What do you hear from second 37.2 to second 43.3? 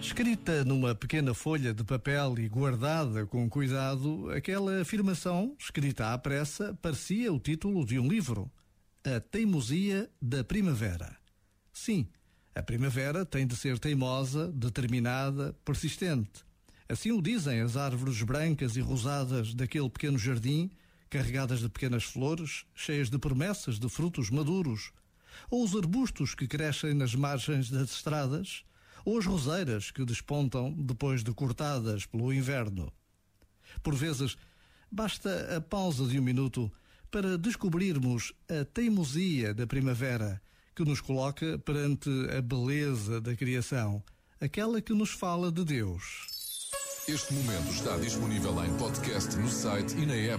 descobrirmos a teimosia da primavera que nos coloca perante a beleza